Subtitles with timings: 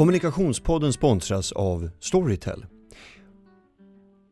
[0.00, 2.66] Kommunikationspodden sponsras av Storytel.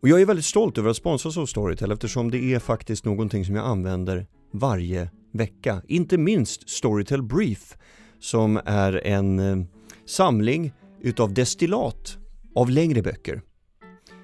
[0.02, 3.44] Och jag är väldigt stolt över att sponsras av Storytel eftersom det är faktiskt någonting
[3.44, 5.82] som jag använder varje vecka.
[5.88, 7.76] Inte minst Storytel Brief
[8.18, 9.66] som är en eh,
[10.06, 12.18] samling utav destillat
[12.54, 13.42] av längre böcker.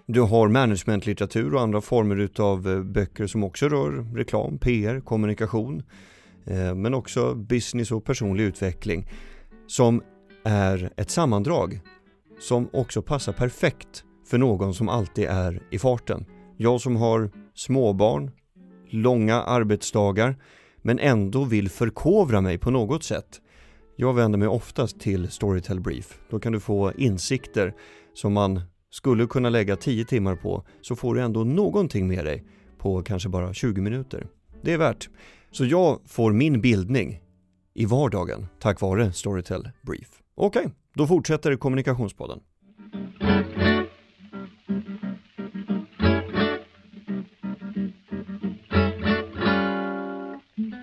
[0.07, 5.83] Du har managementlitteratur och andra former utav eh, böcker som också rör reklam, PR, kommunikation
[6.45, 9.09] eh, men också business och personlig utveckling
[9.67, 10.03] som
[10.45, 11.81] är ett sammandrag
[12.41, 16.27] som också passar perfekt för någon som alltid är i farten.
[16.57, 18.31] Jag som har småbarn,
[18.91, 20.37] långa arbetsdagar
[20.83, 23.41] men ändå vill förkovra mig på något sätt.
[23.97, 26.19] Jag vänder mig oftast till Storytel Brief.
[26.31, 27.75] Då kan du få insikter
[28.15, 32.45] som man skulle kunna lägga 10 timmar på så får du ändå någonting med dig
[32.79, 34.27] på kanske bara 20 minuter.
[34.63, 35.09] Det är värt.
[35.51, 37.21] Så jag får min bildning
[37.75, 40.24] i vardagen tack vare Storytel Brief.
[40.37, 42.41] Okej, okay, då fortsätter kommunikationspodden.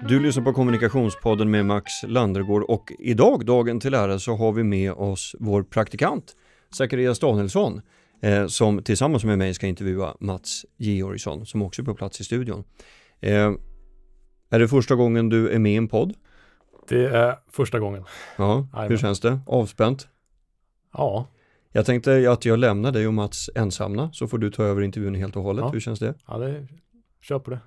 [0.07, 4.63] Du lyssnar på kommunikationspodden med Max Landergård och idag, dagen till ära, så har vi
[4.63, 6.35] med oss vår praktikant
[6.77, 7.81] Zacharias Danielsson
[8.21, 12.23] eh, som tillsammans med mig ska intervjua Mats Georgsson som också är på plats i
[12.23, 12.63] studion.
[13.21, 13.51] Eh,
[14.49, 16.13] är det första gången du är med i en podd?
[16.91, 18.03] Det är första gången.
[18.37, 19.39] Ja, hur känns det?
[19.45, 20.07] Avspänt?
[20.93, 21.27] Ja.
[21.71, 25.15] Jag tänkte att jag lämnar dig och Mats ensamma så får du ta över intervjun
[25.15, 25.65] helt och hållet.
[25.65, 25.69] Ja.
[25.69, 26.13] Hur känns det?
[26.27, 26.67] Ja, det
[27.21, 27.59] kör på det.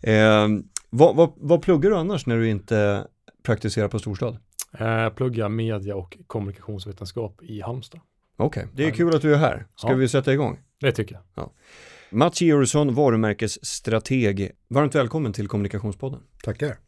[0.12, 0.48] eh,
[0.90, 3.06] vad, vad, vad pluggar du annars när du inte
[3.42, 4.38] praktiserar på storstad?
[4.78, 8.00] Eh, pluggar media och kommunikationsvetenskap i Halmstad.
[8.36, 8.76] Okej, okay.
[8.76, 9.66] det är kul att du är här.
[9.76, 9.94] Ska ja.
[9.94, 10.58] vi sätta igång?
[10.80, 11.22] Det tycker jag.
[11.34, 11.52] Ja.
[12.10, 14.50] Mats Georgsson, varumärkesstrateg.
[14.68, 16.20] Varmt välkommen till Kommunikationspodden.
[16.42, 16.83] Tackar.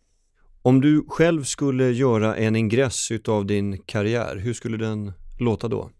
[0.66, 5.90] Om du själv skulle göra en ingress utav din karriär, hur skulle den låta då?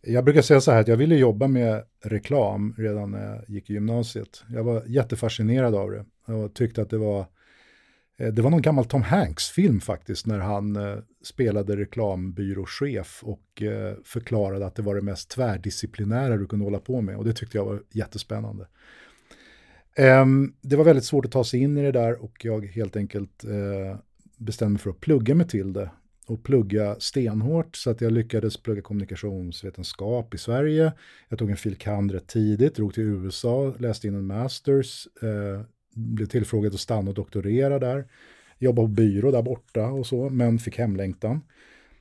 [0.00, 3.70] Jag brukar säga så här att jag ville jobba med reklam redan när jag gick
[3.70, 4.44] i gymnasiet.
[4.48, 7.20] Jag var jättefascinerad av det och tyckte att det var
[8.18, 13.94] eh, det var någon gammal Tom Hanks-film faktiskt när han eh, spelade reklambyråchef och eh,
[14.04, 17.58] förklarade att det var det mest tvärdisciplinära du kunde hålla på med och det tyckte
[17.58, 18.66] jag var jättespännande.
[19.96, 22.96] Ehm, det var väldigt svårt att ta sig in i det där och jag helt
[22.96, 23.98] enkelt eh,
[24.36, 25.90] bestämde mig för att plugga mig till det
[26.26, 30.92] och plugga stenhårt så att jag lyckades plugga kommunikationsvetenskap i Sverige.
[31.28, 31.76] Jag tog en fil.
[31.76, 32.10] kand.
[32.10, 35.60] rätt tidigt, drog till USA, läste in en masters, eh,
[35.94, 38.08] blev tillfrågad att stanna och doktorera där.
[38.58, 41.40] Jobbade på byrå där borta och så, men fick hemlängtan.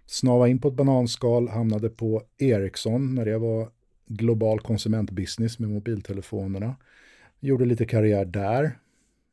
[0.05, 3.69] Snava in på ett bananskal, hamnade på Ericsson när det var
[4.07, 6.75] global konsumentbusiness med mobiltelefonerna
[7.45, 8.77] Gjorde lite karriär där.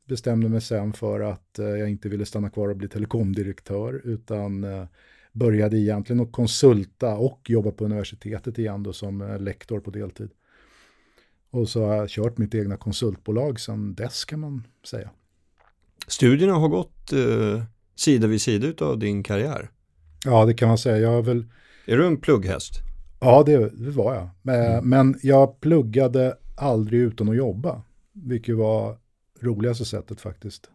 [0.05, 4.63] Bestämde mig sen för att eh, jag inte ville stanna kvar och bli telekomdirektör utan
[4.63, 4.85] eh,
[5.31, 10.29] började egentligen att konsulta och jobba på universitetet igen då som eh, lektor på deltid.
[11.49, 15.09] Och så har jag kört mitt egna konsultbolag sedan dess kan man säga.
[16.07, 17.63] Studierna har gått eh,
[17.95, 19.69] sida vid sida av din karriär.
[20.25, 20.97] Ja, det kan man säga.
[20.97, 21.45] Jag har väl...
[21.85, 22.73] Är du en plugghäst?
[23.19, 24.29] Ja, det, det var jag.
[24.41, 24.89] Men, mm.
[24.89, 27.81] men jag pluggade aldrig utan att jobba.
[28.13, 28.97] Vilket var
[29.39, 30.69] roligaste sättet faktiskt.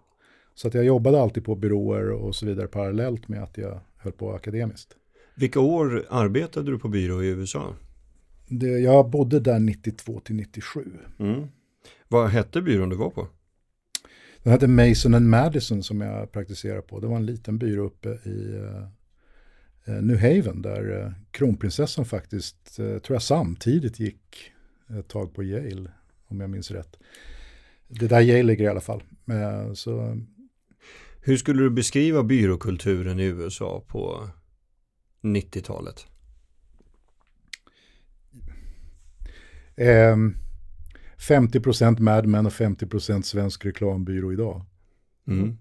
[0.55, 4.13] Så att jag jobbade alltid på byråer och så vidare parallellt med att jag höll
[4.13, 4.97] på akademiskt.
[5.35, 7.75] Vilka år arbetade du på byrå i USA?
[8.49, 10.93] Det, jag bodde där 92 till 97.
[11.19, 11.49] Mm.
[12.09, 13.29] Vad hette byrån du var på?
[14.43, 17.01] Den hette Mason and Madison som jag praktiserade på.
[17.01, 18.57] Det var en liten byrå uppe i
[19.89, 24.53] uh, New Haven där uh, kronprinsessan faktiskt, uh, tror jag samtidigt gick
[24.99, 25.91] ett tag på Yale,
[26.29, 26.97] om jag minns rätt.
[27.89, 29.03] Det där ligger i alla fall.
[29.75, 30.17] Så...
[31.21, 34.29] Hur skulle du beskriva byråkulturen i USA på
[35.23, 36.07] 90-talet?
[39.77, 40.17] Eh,
[41.19, 44.65] 50% Mad Men och 50% svensk reklambyrå idag.
[45.27, 45.59] Mm.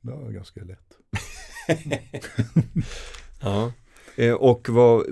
[0.00, 0.98] Det var ganska lätt.
[3.40, 3.72] ja,
[4.16, 5.06] eh, och vad,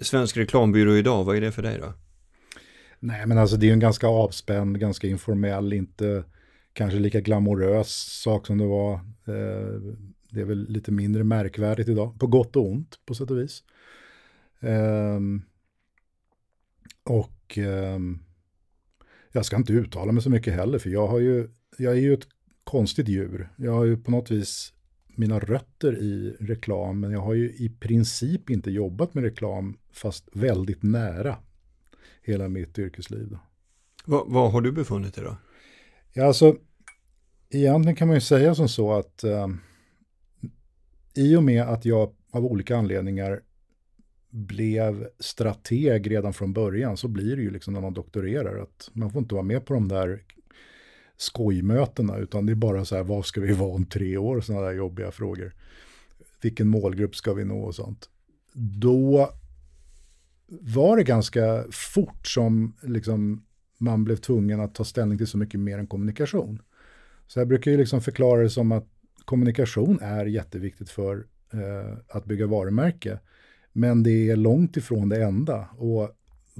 [0.00, 1.92] svensk reklambyrå idag, vad är det för dig då?
[3.06, 6.24] Nej, men alltså det är ju en ganska avspänd, ganska informell, inte
[6.72, 7.88] kanske lika glamorös
[8.22, 8.94] sak som det var.
[9.24, 9.80] Eh,
[10.30, 13.62] det är väl lite mindre märkvärdigt idag, på gott och ont på sätt och vis.
[14.60, 15.20] Eh,
[17.04, 17.98] och eh,
[19.32, 21.48] jag ska inte uttala mig så mycket heller, för jag har ju,
[21.78, 22.28] jag är ju ett
[22.64, 23.48] konstigt djur.
[23.56, 24.72] Jag har ju på något vis
[25.06, 30.28] mina rötter i reklam, men jag har ju i princip inte jobbat med reklam, fast
[30.32, 31.36] väldigt nära
[32.24, 33.38] hela mitt yrkesliv.
[34.04, 35.36] Vad, vad har du befunnit dig då?
[36.12, 36.56] Ja, alltså,
[37.50, 39.48] egentligen kan man ju säga som så att eh,
[41.14, 43.40] i och med att jag av olika anledningar
[44.30, 49.10] blev strateg redan från början så blir det ju liksom när man doktorerar att man
[49.10, 50.22] får inte vara med på de där
[51.16, 54.66] skojmötena utan det är bara så här vad ska vi vara om tre år sådana
[54.66, 55.54] där jobbiga frågor.
[56.40, 58.08] Vilken målgrupp ska vi nå och sånt.
[58.52, 59.30] Då
[60.46, 63.44] var det ganska fort som liksom
[63.78, 66.62] man blev tvungen att ta ställning till så mycket mer än kommunikation.
[67.26, 68.88] Så jag brukar ju liksom förklara det som att
[69.24, 73.18] kommunikation är jätteviktigt för eh, att bygga varumärke.
[73.72, 76.10] Men det är långt ifrån det enda och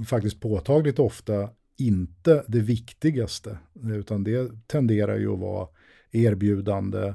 [0.05, 5.67] faktiskt påtagligt ofta inte det viktigaste, utan det tenderar ju att vara
[6.11, 7.13] erbjudande,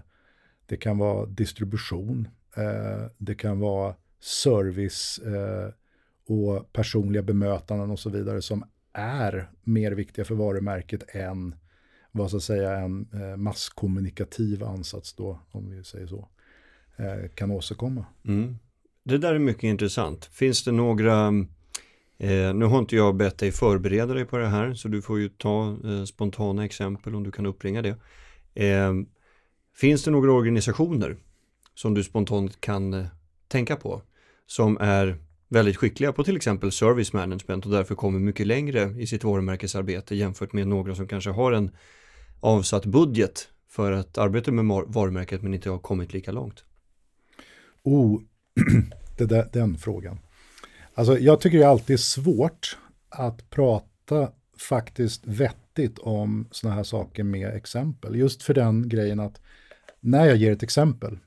[0.67, 5.73] det kan vara distribution, eh, det kan vara service eh,
[6.31, 11.55] och personliga bemötanden och så vidare som är mer viktiga för varumärket än
[12.13, 16.29] vad så att säga en eh, masskommunikativ ansats då, om vi säger så,
[16.97, 18.05] eh, kan åstadkomma.
[18.25, 18.57] Mm.
[19.05, 20.25] Det där är mycket intressant.
[20.25, 21.27] Finns det några,
[22.19, 25.21] eh, nu har inte jag bett dig förbereda dig på det här, så du får
[25.21, 27.97] ju ta eh, spontana exempel om du kan uppringa det.
[28.65, 28.93] Eh,
[29.77, 31.17] finns det några organisationer
[31.75, 33.07] som du spontant kan eh,
[33.49, 34.03] tänka på
[34.47, 35.19] som är
[35.51, 40.15] väldigt skickliga på till exempel service management och därför kommer mycket längre i sitt varumärkesarbete
[40.15, 41.71] jämfört med några som kanske har en
[42.41, 46.65] avsatt budget för att arbeta med varumärket men inte har kommit lika långt?
[47.83, 48.21] Oh,
[49.19, 50.19] det där, den frågan.
[50.95, 57.23] Alltså jag tycker det alltid är svårt att prata faktiskt vettigt om sådana här saker
[57.23, 58.17] med exempel.
[58.17, 59.41] Just för den grejen att
[60.01, 61.19] när jag ger ett exempel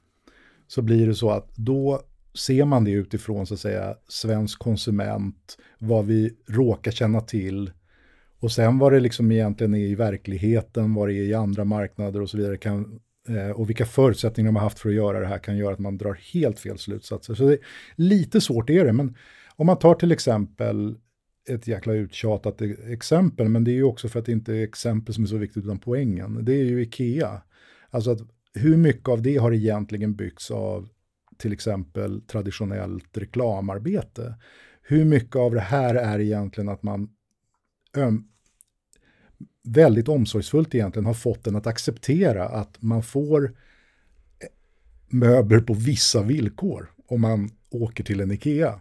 [0.67, 2.01] så blir det så att då
[2.33, 7.71] ser man det utifrån så att säga svensk konsument, vad vi råkar känna till
[8.39, 12.21] och sen vad det liksom egentligen är i verkligheten, vad det är i andra marknader
[12.21, 12.99] och så vidare kan,
[13.29, 15.79] eh, och vilka förutsättningar de har haft för att göra det här kan göra att
[15.79, 17.35] man drar helt fel slutsatser.
[17.35, 17.57] Så det,
[17.95, 19.15] lite svårt är det, men
[19.55, 20.95] om man tar till exempel
[21.49, 24.63] ett jäkla uttjatat e-, exempel, men det är ju också för att det inte är
[24.63, 26.45] exempel som är så viktigt utan poängen.
[26.45, 27.41] Det är ju Ikea.
[27.89, 28.19] Alltså att
[28.53, 30.89] hur mycket av det har egentligen byggts av
[31.37, 34.35] till exempel traditionellt reklamarbete?
[34.81, 37.09] Hur mycket av det här är egentligen att man
[37.97, 38.27] öm,
[39.63, 44.47] väldigt omsorgsfullt egentligen har fått den att acceptera att man får eh,
[45.07, 48.79] möbler på vissa villkor om man åker till en IKEA.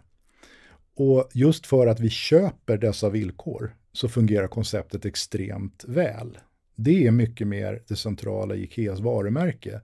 [0.95, 6.37] Och just för att vi köper dessa villkor så fungerar konceptet extremt väl.
[6.75, 9.81] Det är mycket mer det centrala i Ikeas varumärke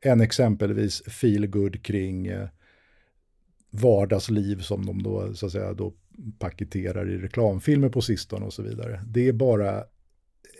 [0.00, 2.48] än exempelvis feelgood kring eh,
[3.70, 5.92] vardagsliv som de då, så att säga, då
[6.38, 9.04] paketerar i reklamfilmer på sistone och så vidare.
[9.06, 9.84] Det är bara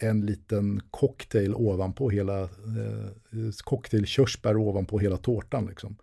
[0.00, 5.96] en liten cocktail ovanpå hela, eh, eh cocktailkörsbär ovanpå hela tårtan liksom.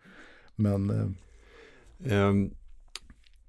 [0.55, 0.89] Men...
[0.89, 2.53] Eh, um,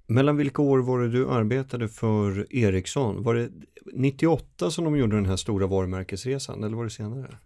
[0.06, 3.22] mellan vilka år var det du arbetade för Ericsson?
[3.22, 3.50] Var det
[3.92, 7.38] 98 som de gjorde den här stora varumärkesresan eller var det senare?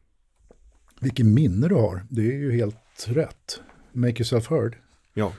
[1.00, 3.60] Vilken minne du har, det är ju helt rätt.
[3.92, 4.76] Make yourself heard.
[5.14, 5.32] Ja.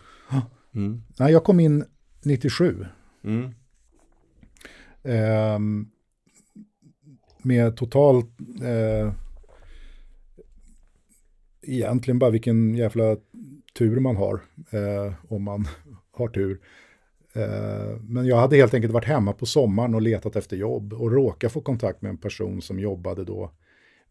[0.75, 1.01] Mm.
[1.19, 1.85] Nej, jag kom in
[2.23, 2.85] 97.
[3.23, 3.53] Mm.
[5.03, 5.91] Um,
[7.41, 8.29] med totalt
[8.63, 9.13] eh,
[11.61, 13.17] egentligen bara vilken jävla
[13.77, 14.41] tur man har
[14.71, 15.67] eh, om man
[16.11, 16.59] har tur.
[17.33, 21.11] Eh, men jag hade helt enkelt varit hemma på sommaren och letat efter jobb och
[21.11, 23.51] råkat få kontakt med en person som jobbade då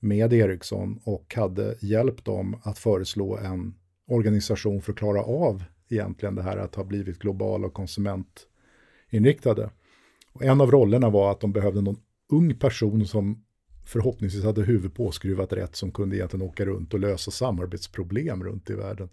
[0.01, 3.75] med Ericsson och hade hjälpt dem att föreslå en
[4.09, 9.71] organisation för att klara av egentligen det här att ha blivit globala och konsumentinriktade.
[10.33, 12.01] Och en av rollerna var att de behövde någon
[12.33, 13.45] ung person som
[13.87, 18.75] förhoppningsvis hade huvudet påskruvat rätt som kunde egentligen åka runt och lösa samarbetsproblem runt i
[18.75, 19.09] världen.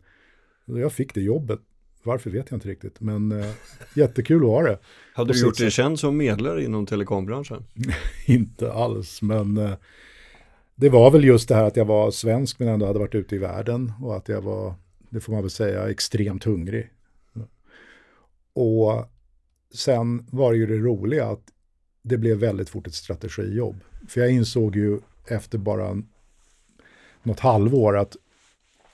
[0.65, 1.59] Jag fick det jobbet.
[2.03, 3.51] Varför vet jag inte riktigt, men äh,
[3.95, 4.79] jättekul att ha det.
[5.13, 7.63] Hade du gjort dig känd som medlare inom telekombranschen?
[8.25, 9.73] inte alls, men äh,
[10.79, 13.35] det var väl just det här att jag var svensk men ändå hade varit ute
[13.35, 14.73] i världen och att jag var,
[15.09, 16.89] det får man väl säga, extremt hungrig.
[18.53, 19.05] Och
[19.73, 21.43] sen var det ju det roliga att
[22.01, 23.75] det blev väldigt fort ett strategijobb.
[24.07, 26.01] För jag insåg ju efter bara
[27.23, 28.15] något halvår att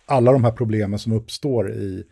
[0.05, 2.03] alla de här problemen som uppstår i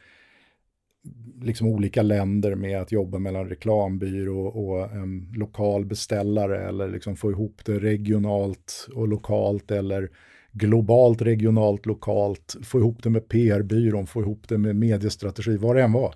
[1.42, 7.32] liksom olika länder med att jobba mellan reklambyrå och en lokal beställare eller liksom få
[7.32, 10.10] ihop det regionalt och lokalt eller
[10.52, 15.82] globalt, regionalt, lokalt, få ihop det med PR-byrån, få ihop det med mediestrategi, vad det
[15.82, 16.16] än var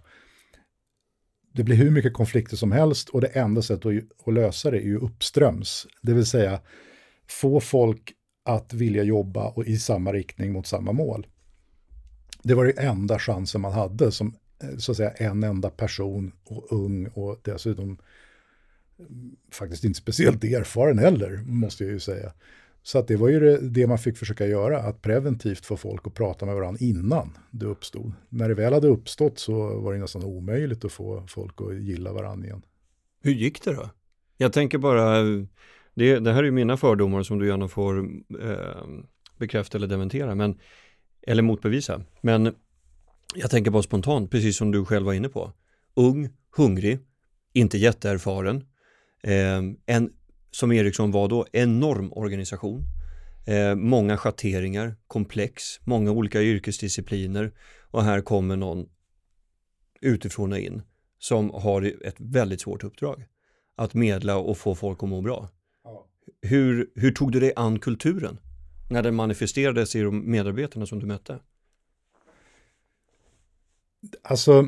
[1.55, 4.77] det blir hur mycket konflikter som helst och det enda sättet att, att lösa det
[4.77, 5.87] är ju uppströms.
[6.01, 6.59] Det vill säga
[7.29, 8.13] få folk
[8.45, 11.27] att vilja jobba och i samma riktning mot samma mål.
[12.43, 16.31] Det var ju enda chansen man hade som Eh, så att säga en enda person
[16.43, 17.97] och ung och dessutom
[18.99, 22.33] mm, faktiskt inte speciellt erfaren heller, måste jag ju säga.
[22.83, 26.07] Så att det var ju det, det, man fick försöka göra, att preventivt få folk
[26.07, 28.13] att prata med varandra innan det uppstod.
[28.29, 32.13] När det väl hade uppstått så var det nästan omöjligt att få folk att gilla
[32.13, 32.61] varandra igen.
[33.21, 33.89] Hur gick det då?
[34.37, 35.23] Jag tänker bara,
[35.93, 37.97] det, det här är ju mina fördomar som du gärna får
[38.41, 38.85] eh,
[39.37, 40.59] bekräfta eller dementera, men,
[41.21, 42.01] eller motbevisa.
[42.21, 42.55] Men
[43.35, 45.53] jag tänker bara spontant, precis som du själv var inne på.
[45.93, 46.99] Ung, hungrig,
[47.53, 48.65] inte jätteerfaren.
[49.23, 50.13] Eh, en,
[50.51, 52.83] som Ericsson var då, enorm organisation.
[53.45, 57.51] Eh, många schatteringar, komplex, många olika yrkesdiscipliner
[57.91, 58.85] och här kommer någon
[60.01, 60.81] utifrån och in
[61.19, 63.25] som har ett väldigt svårt uppdrag.
[63.75, 65.49] Att medla och få folk att må bra.
[65.83, 66.07] Ja.
[66.41, 68.39] Hur, hur tog du dig an kulturen
[68.89, 71.39] när den manifesterades i de medarbetarna som du mötte?
[74.21, 74.67] Alltså,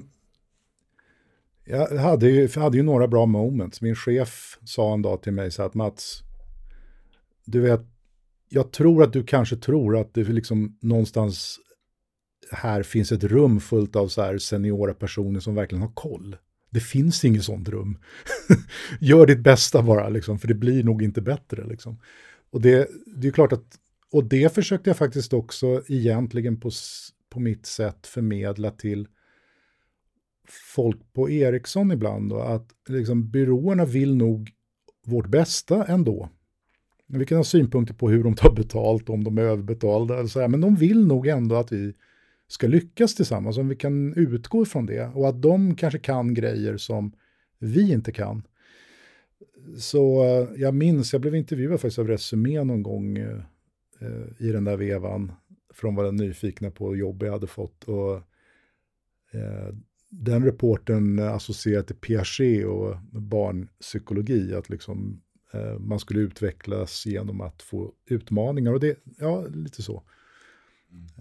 [1.65, 3.81] jag hade ju, jag hade ju några bra moments.
[3.81, 6.23] Min chef sa en dag till mig så att Mats,
[7.45, 7.81] du vet,
[8.49, 11.59] jag tror att du kanske tror att det liksom någonstans
[12.51, 16.35] här finns ett rum fullt av så här seniora personer som verkligen har koll.
[16.69, 17.97] Det finns inget sånt rum.
[18.99, 21.67] Gör ditt bästa bara, liksom, för det blir nog inte bättre.
[21.67, 21.99] Liksom.
[22.51, 23.65] Och det, det är klart att,
[24.11, 26.71] och det försökte jag faktiskt också egentligen på,
[27.29, 29.07] på mitt sätt förmedla till
[30.51, 34.51] folk på Ericsson ibland då, att liksom, byråerna vill nog
[35.05, 36.29] vårt bästa ändå.
[37.07, 40.39] Vi kan ha synpunkter på hur de tar betalt, om de är överbetalda, eller så
[40.39, 41.93] här, men de vill nog ändå att vi
[42.47, 45.07] ska lyckas tillsammans, om vi kan utgå ifrån det.
[45.07, 47.11] Och att de kanske kan grejer som
[47.59, 48.43] vi inte kan.
[49.77, 53.39] Så eh, jag minns, jag blev intervjuad faktiskt av Resumé någon gång eh,
[54.01, 55.31] eh, i den där vevan,
[55.73, 57.83] för de var nyfikna på jobb jag hade fått.
[57.83, 58.15] Och,
[59.31, 59.73] eh,
[60.09, 65.21] den reporten associerar till Piaget och barnpsykologi, att liksom,
[65.53, 68.73] eh, man skulle utvecklas genom att få utmaningar.
[68.73, 70.03] Och det, ja, lite så.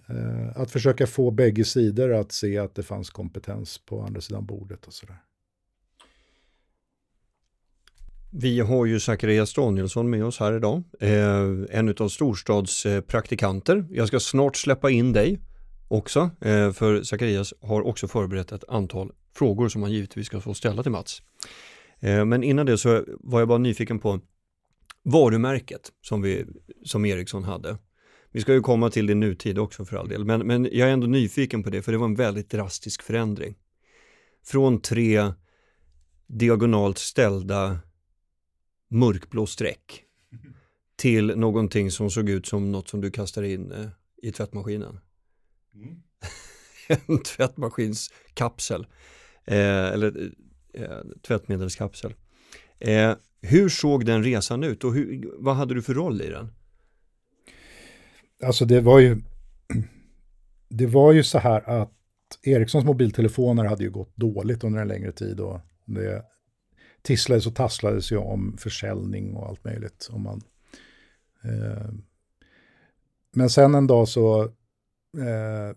[0.09, 4.47] Eh, att försöka få bägge sidor att se att det fanns kompetens på andra sidan
[4.47, 5.16] bordet och sådär.
[8.31, 13.87] Vi har ju Zacharias Danielsson med oss här idag, eh, en av storstadspraktikanter.
[13.90, 15.40] Jag ska snart släppa in dig
[15.88, 20.55] också, eh, för Zacharias har också förberett ett antal frågor som han givetvis ska få
[20.55, 21.23] ställa till Mats.
[22.00, 24.21] Eh, men innan det så var jag bara nyfiken på
[25.02, 26.47] varumärket som, vi,
[26.85, 27.78] som Ericsson hade.
[28.33, 30.93] Vi ska ju komma till det nutid också för all del, men, men jag är
[30.93, 33.55] ändå nyfiken på det för det var en väldigt drastisk förändring.
[34.45, 35.33] Från tre
[36.26, 37.78] diagonalt ställda
[38.88, 40.02] mörkblå streck
[40.97, 43.87] till någonting som såg ut som något som du kastar in eh,
[44.23, 44.99] i tvättmaskinen.
[45.76, 45.97] Mm.
[47.06, 48.87] en tvättmaskinskapsel,
[49.45, 50.33] eh, eller
[50.75, 52.14] eh, tvättmedelskapsel.
[52.78, 56.52] Eh, hur såg den resan ut och hur, vad hade du för roll i den?
[58.42, 59.16] Alltså det var ju,
[60.68, 61.92] det var ju så här att
[62.42, 66.25] Ericssons mobiltelefoner hade ju gått dåligt under en längre tid och det
[67.02, 70.09] tisslades och tasslades ju om försäljning och allt möjligt.
[70.12, 70.42] Om man,
[71.45, 71.90] eh,
[73.33, 74.52] men sen en dag så,
[75.18, 75.76] eh,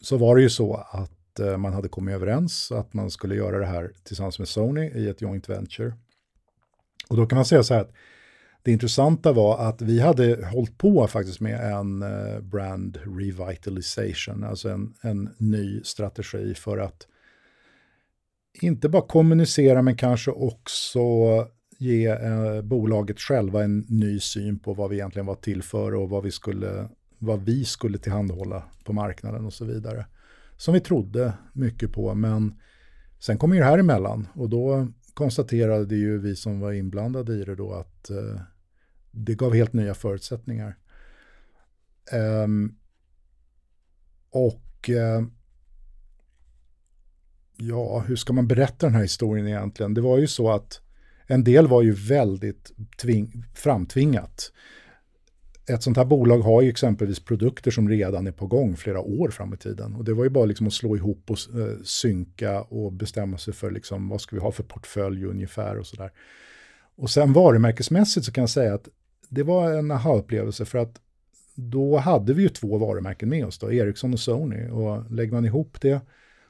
[0.00, 3.58] så var det ju så att eh, man hade kommit överens att man skulle göra
[3.58, 5.92] det här tillsammans med Sony i ett joint venture.
[7.08, 7.92] Och då kan man säga så här att
[8.62, 14.68] det intressanta var att vi hade hållit på faktiskt med en eh, brand revitalization, alltså
[14.68, 17.06] en, en ny strategi för att
[18.62, 21.00] inte bara kommunicera men kanske också
[21.78, 26.10] ge eh, bolaget själva en ny syn på vad vi egentligen var till för och
[26.10, 30.06] vad vi skulle, vad vi skulle tillhandahålla på marknaden och så vidare.
[30.56, 32.54] Som vi trodde mycket på, men
[33.18, 37.44] sen kom ju det här emellan och då konstaterade ju vi som var inblandade i
[37.44, 38.40] det då att eh,
[39.10, 40.76] det gav helt nya förutsättningar.
[42.44, 42.78] Um,
[44.30, 45.22] och eh,
[47.56, 49.94] ja, hur ska man berätta den här historien egentligen?
[49.94, 50.80] Det var ju så att
[51.26, 54.52] en del var ju väldigt tving, framtvingat.
[55.68, 59.30] Ett sånt här bolag har ju exempelvis produkter som redan är på gång flera år
[59.30, 59.94] fram i tiden.
[59.94, 63.54] Och det var ju bara liksom att slå ihop och eh, synka och bestämma sig
[63.54, 66.12] för liksom, vad ska vi ha för portfölj ungefär och sådär.
[66.96, 68.88] Och sen varumärkesmässigt så kan jag säga att
[69.28, 71.00] det var en aha-upplevelse för att
[71.54, 74.68] då hade vi ju två varumärken med oss, då, Ericsson och Sony.
[74.68, 76.00] Och lägger man ihop det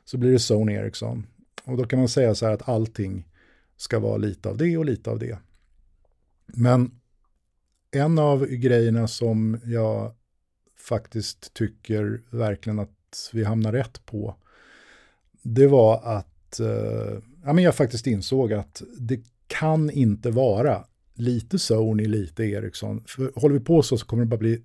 [0.04, 1.26] så blir det Sony Ericsson.
[1.64, 3.28] Och då kan man säga så här att allting
[3.76, 5.38] ska vara lite av det och lite av det.
[6.46, 6.90] Men
[7.90, 10.14] en av grejerna som jag
[10.78, 14.37] faktiskt tycker verkligen att vi hamnar rätt på,
[15.43, 21.59] det var att eh, ja, men jag faktiskt insåg att det kan inte vara lite
[21.59, 23.05] Sony, lite Ericsson.
[23.07, 24.62] För håller vi på så så kommer det bara bli,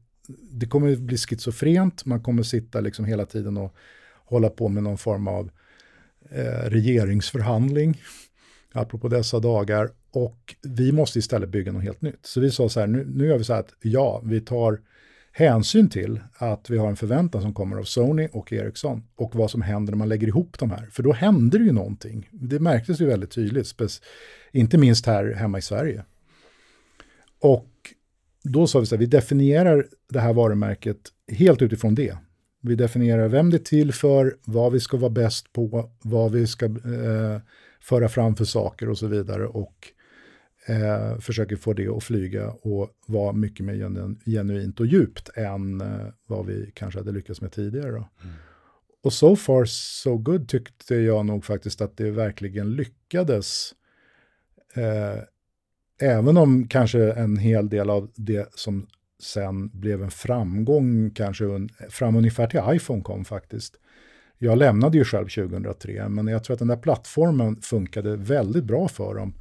[0.51, 3.75] det kommer bli schizofrent, man kommer sitta liksom hela tiden och
[4.25, 5.51] hålla på med någon form av
[6.30, 8.01] eh, regeringsförhandling,
[8.74, 9.90] apropå dessa dagar.
[10.12, 12.25] Och vi måste istället bygga något helt nytt.
[12.25, 14.80] Så vi sa så här, nu, nu gör vi så här att ja, vi tar
[15.32, 19.51] hänsyn till att vi har en förväntan som kommer av Sony och Ericsson och vad
[19.51, 20.88] som händer när man lägger ihop de här.
[20.92, 22.30] För då händer det ju någonting.
[22.32, 23.74] Det märktes ju väldigt tydligt,
[24.51, 26.06] inte minst här hemma i Sverige.
[27.40, 27.70] Och
[28.44, 30.98] då sa vi så här, vi definierar det här varumärket
[31.28, 32.18] helt utifrån det.
[32.62, 36.48] Vi definierar vem det är till för, vad vi ska vara bäst på, vad vi
[36.48, 37.42] ska eh,
[37.82, 39.48] föra fram för saker och så vidare.
[39.48, 39.88] Och
[40.68, 45.82] eh, försöker få det att flyga och vara mycket mer genu genuint och djupt än
[45.82, 47.96] eh, vad vi kanske hade lyckats med tidigare.
[47.96, 48.36] Mm.
[49.04, 53.74] Och so far so good tyckte jag nog faktiskt att det verkligen lyckades.
[54.74, 55.24] Eh,
[56.02, 58.88] även om kanske en hel del av det som
[59.22, 63.80] sen blev en framgång, kanske un fram ungefär till iPhone kom faktiskt.
[64.43, 68.88] Jag lämnade ju själv 2003, men jag tror att den där plattformen funkade väldigt bra
[68.88, 69.33] för dem.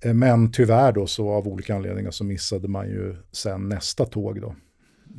[0.00, 4.40] Eh, men tyvärr då så av olika anledningar så missade man ju sen nästa tåg
[4.40, 4.54] då.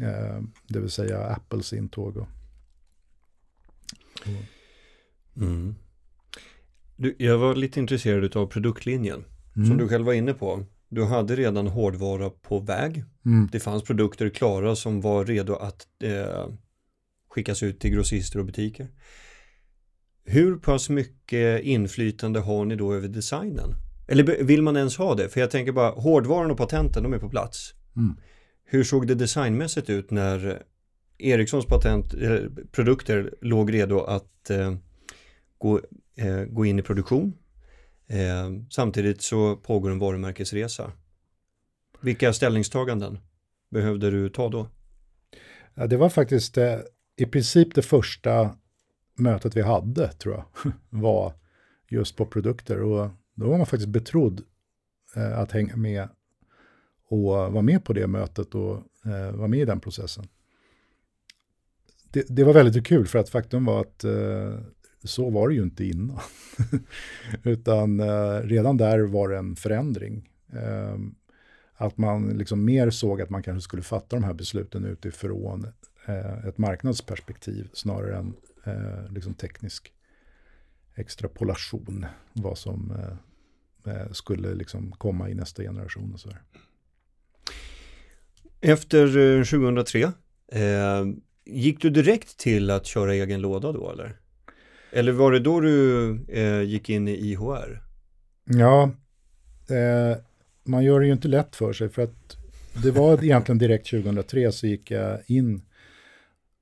[0.05, 2.13] Eh, det vill säga Apples intåg.
[2.13, 2.27] Då.
[5.37, 5.75] Mm.
[6.95, 9.23] Du, jag var lite intresserad av produktlinjen.
[9.55, 9.67] Mm.
[9.67, 10.63] Som du själv var inne på.
[10.89, 13.03] Du hade redan hårdvara på väg.
[13.25, 13.49] Mm.
[13.51, 16.47] Det fanns produkter klara som var redo att eh,
[17.37, 18.87] skickas ut till grossister och butiker.
[20.25, 23.75] Hur pass mycket inflytande har ni då över designen?
[24.07, 25.29] Eller vill man ens ha det?
[25.29, 27.73] För jag tänker bara, hårdvaran och patenten, de är på plats.
[27.95, 28.17] Mm.
[28.65, 30.63] Hur såg det designmässigt ut när
[31.17, 32.39] Ericssons patent, eh,
[32.71, 34.75] produkter låg redo att eh,
[35.57, 35.81] gå,
[36.15, 37.33] eh, gå in i produktion?
[38.07, 40.91] Eh, samtidigt så pågår en varumärkesresa.
[42.01, 43.19] Vilka ställningstaganden
[43.71, 44.67] behövde du ta då?
[45.79, 46.79] Ja, det var faktiskt eh,
[47.17, 48.55] i princip det första
[49.15, 51.33] mötet vi hade, tror jag, var
[51.89, 52.81] just på produkter.
[52.81, 54.41] Och då var man faktiskt betrodd
[55.15, 56.09] eh, att hänga med
[57.09, 58.75] och vara med på det mötet och
[59.05, 60.27] eh, vara med i den processen.
[62.11, 64.59] Det, det, var väldigt kul för att faktum var att eh,
[65.03, 66.19] så var det ju inte innan.
[67.43, 70.29] Utan eh, redan där var det en förändring.
[70.53, 70.97] Eh,
[71.75, 75.67] att man liksom mer såg att man kanske skulle fatta de här besluten utifrån
[76.47, 78.33] ett marknadsperspektiv snarare än
[78.65, 79.93] eh, liksom teknisk
[80.95, 82.05] extrapolation.
[82.33, 82.93] Vad som
[83.87, 86.41] Eh, skulle liksom komma i nästa generation och så här.
[88.61, 89.07] Efter
[89.43, 90.11] 2003,
[90.51, 91.05] eh, eh,
[91.45, 94.19] gick du direkt till att köra egen låda då eller?
[94.91, 97.83] Eller var det då du eh, gick in i IHR?
[98.43, 98.91] Ja,
[99.69, 100.17] eh,
[100.63, 102.37] man gör det ju inte lätt för sig för att
[102.83, 105.61] det var egentligen direkt 2003 så gick jag in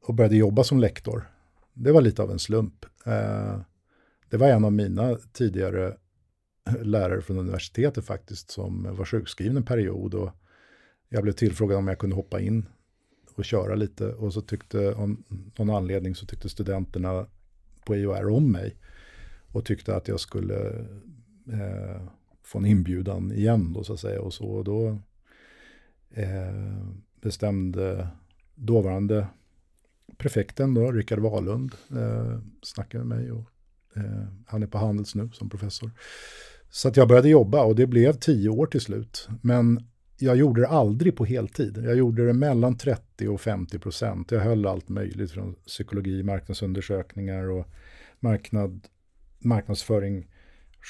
[0.07, 1.31] och började jobba som lektor.
[1.73, 2.85] Det var lite av en slump.
[3.05, 3.59] Eh,
[4.29, 5.97] det var en av mina tidigare
[6.81, 10.31] lärare från universitetet faktiskt som var sjukskriven en period och
[11.09, 12.65] jag blev tillfrågad om jag kunde hoppa in
[13.35, 15.23] och köra lite och så tyckte, om
[15.57, 17.25] någon anledning så tyckte studenterna
[17.85, 18.75] på IOR om mig
[19.51, 20.69] och tyckte att jag skulle
[21.51, 22.01] eh,
[22.43, 24.99] få en inbjudan igen då så att säga och så och då
[26.11, 26.77] eh,
[27.21, 28.07] bestämde
[28.55, 29.27] dåvarande
[30.17, 33.49] prefekten då, Rickard Wahlund, eh, snackade med mig och
[33.95, 35.91] eh, han är på Handels nu som professor.
[36.69, 39.27] Så att jag började jobba och det blev tio år till slut.
[39.41, 39.79] Men
[40.17, 41.77] jag gjorde det aldrig på heltid.
[41.85, 44.31] Jag gjorde det mellan 30 och 50 procent.
[44.31, 47.65] Jag höll allt möjligt från psykologi, marknadsundersökningar och
[48.19, 48.87] marknad,
[49.39, 50.27] marknadsföring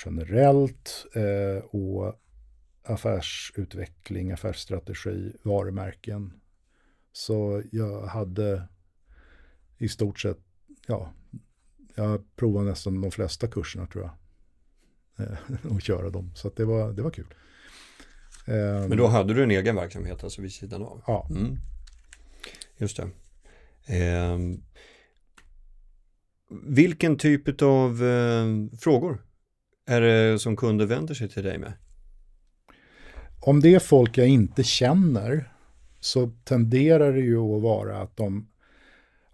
[0.05, 2.13] generellt eh, och
[2.83, 6.33] affärsutveckling, affärsstrategi, varumärken.
[7.11, 8.67] Så jag hade
[9.77, 10.37] i stort sett,
[10.87, 11.13] ja,
[11.95, 14.13] jag provade nästan de flesta kurserna tror jag.
[15.27, 15.37] Eh,
[15.71, 16.31] och köra dem.
[16.35, 17.33] Så det, var, det var kul.
[18.47, 21.01] Ehm, Men då hade du en egen verksamhet alltså vid sidan av?
[21.07, 21.27] Ja.
[21.29, 21.57] Mm.
[22.77, 23.09] Just det.
[23.97, 24.39] Eh,
[26.67, 28.45] vilken typ av eh,
[28.79, 29.21] frågor
[29.85, 31.73] är det som kunder vänder sig till dig med?
[33.39, 35.53] Om det är folk jag inte känner
[35.99, 38.47] så tenderar det ju att vara att de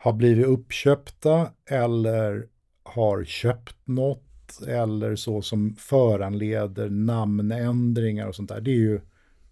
[0.01, 2.47] har blivit uppköpta eller
[2.83, 8.61] har köpt något eller så som föranleder namnändringar och sånt där.
[8.61, 9.01] Det är ju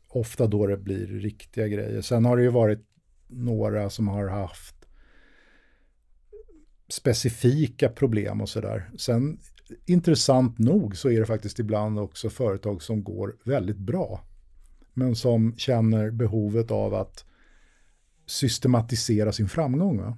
[0.08, 2.02] ofta då det blir riktiga grejer.
[2.02, 2.80] Sen har det ju varit
[3.28, 4.76] några som har haft
[6.88, 8.92] specifika problem och sådär.
[8.98, 9.40] Sen
[9.86, 14.24] intressant nog så är det faktiskt ibland också företag som går väldigt bra.
[14.94, 17.26] Men som känner behovet av att
[18.26, 19.98] systematisera sin framgång.
[19.98, 20.18] Va?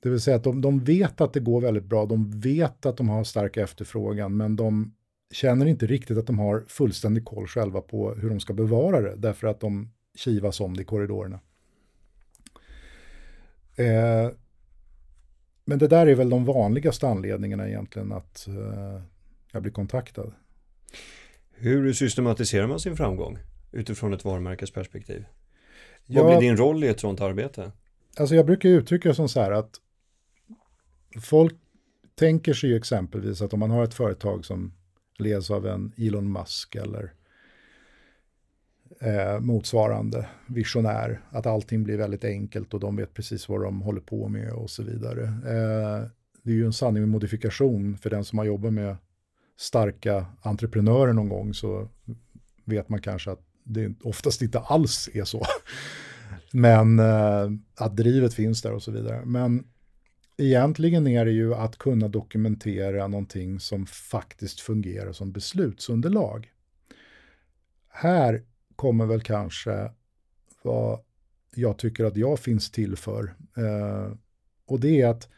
[0.00, 2.96] Det vill säga att de, de vet att det går väldigt bra, de vet att
[2.96, 4.94] de har stark efterfrågan, men de
[5.32, 9.16] känner inte riktigt att de har fullständig koll själva på hur de ska bevara det,
[9.16, 11.40] därför att de kivas om det i korridorerna.
[13.76, 14.30] Eh,
[15.64, 19.02] men det där är väl de vanligaste anledningarna egentligen att eh,
[19.52, 20.32] jag blir kontaktad.
[21.52, 23.38] Hur systematiserar man sin framgång
[23.72, 25.24] utifrån ett varumärkesperspektiv?
[26.06, 27.72] Ja, Vad blir din roll i ett sådant arbete?
[28.16, 29.80] Alltså jag brukar uttrycka det som så här att
[31.20, 31.54] folk
[32.14, 34.72] tänker sig ju exempelvis att om man har ett företag som
[35.18, 37.12] leds av en Elon Musk eller
[39.00, 44.00] eh, motsvarande visionär, att allting blir väldigt enkelt och de vet precis vad de håller
[44.00, 45.22] på med och så vidare.
[45.24, 46.10] Eh,
[46.42, 48.96] det är ju en sanning med modifikation för den som har jobbat med
[49.58, 51.88] starka entreprenörer någon gång så
[52.64, 55.44] vet man kanske att det oftast inte alls är så.
[56.52, 59.24] Men eh, att drivet finns där och så vidare.
[59.24, 59.64] Men
[60.40, 66.52] egentligen är det ju att kunna dokumentera någonting som faktiskt fungerar som beslutsunderlag.
[67.88, 68.44] Här
[68.76, 69.90] kommer väl kanske
[70.62, 71.00] vad
[71.54, 73.34] jag tycker att jag finns till för.
[73.56, 74.12] Eh,
[74.66, 75.28] och det är att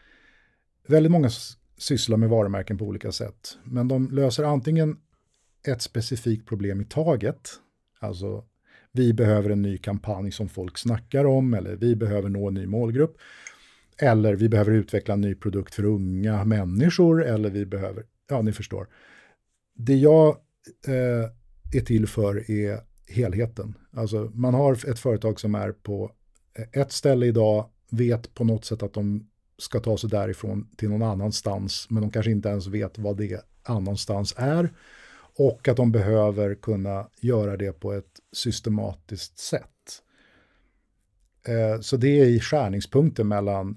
[0.87, 1.31] väldigt många
[1.79, 3.59] sysslar med varumärken på olika sätt.
[3.65, 4.97] Men de löser antingen
[5.67, 7.51] ett specifikt problem i taget.
[7.99, 8.45] Alltså,
[8.93, 12.67] vi behöver en ny kampanj som folk snackar om eller vi behöver nå en ny
[12.67, 13.17] målgrupp.
[13.99, 18.53] Eller vi behöver utveckla en ny produkt för unga människor eller vi behöver, ja ni
[18.53, 18.89] förstår.
[19.75, 20.29] Det jag
[20.87, 21.31] eh,
[21.73, 23.75] är till för är helheten.
[23.91, 26.13] Alltså man har ett företag som är på
[26.55, 29.29] eh, ett ställe idag, vet på något sätt att de
[29.59, 33.41] ska ta sig därifrån till någon annanstans, men de kanske inte ens vet vad det
[33.63, 34.73] annanstans är.
[35.35, 40.03] Och att de behöver kunna göra det på ett systematiskt sätt.
[41.47, 43.77] Eh, så det är i skärningspunkten mellan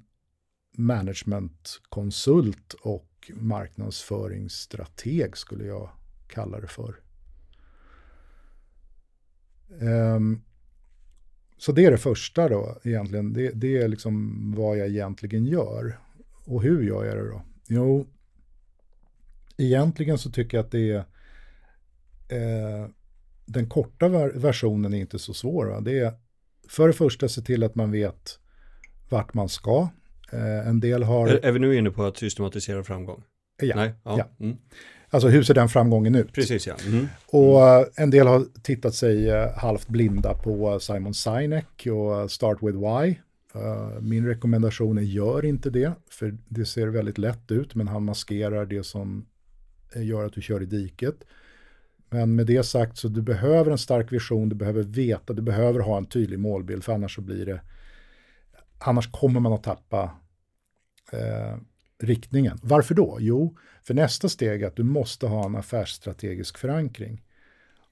[0.77, 5.89] managementkonsult och marknadsföringsstrateg skulle jag
[6.27, 6.95] kalla det för.
[9.81, 10.41] Ehm,
[11.57, 13.33] så det är det första då egentligen.
[13.33, 15.99] Det, det, är liksom vad jag egentligen gör.
[16.45, 17.41] Och hur gör jag det då?
[17.67, 18.07] Jo,
[19.57, 21.05] egentligen så tycker jag att det är
[22.27, 22.89] eh,
[23.45, 25.65] den korta versionen är inte så svår.
[25.65, 25.81] Va?
[25.81, 26.13] Det är
[26.69, 28.39] för det första se till att man vet
[29.09, 29.89] vart man ska.
[30.31, 31.27] Eh, en del har...
[31.27, 33.23] Är, är, vi nu inne på att systematisera framgång?
[33.61, 33.75] Ja.
[33.75, 33.93] Nej?
[34.03, 34.17] ja.
[34.17, 34.45] ja.
[34.45, 34.57] Mm.
[35.09, 36.33] Alltså hur ser den framgången ut?
[36.33, 36.75] Precis ja.
[36.87, 37.07] Mm.
[37.25, 42.57] Och uh, en del har tittat sig uh, halvt blinda på Simon Sinek och Start
[42.61, 43.15] with Why.
[44.01, 48.65] Min rekommendation är gör inte det, för det ser väldigt lätt ut, men han maskerar
[48.65, 49.25] det som
[49.95, 51.15] gör att du kör i diket.
[52.15, 55.79] Men med det sagt så du behöver en stark vision, du behöver veta, du behöver
[55.79, 57.61] ha en tydlig målbild, för annars så blir det,
[58.79, 60.11] annars kommer man att tappa
[61.11, 61.57] eh,
[61.99, 62.59] riktningen.
[62.63, 63.17] Varför då?
[63.19, 67.23] Jo, för nästa steg är att du måste ha en affärsstrategisk förankring.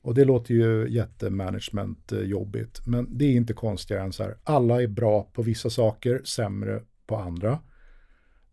[0.02, 4.38] Och det låter ju jättemanagement-jobbigt, eh, men det är inte konstigare än så här.
[4.44, 7.60] Alla är bra på vissa saker, sämre på andra.